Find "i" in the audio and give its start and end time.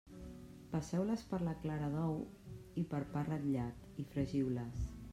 2.85-2.89, 4.07-4.11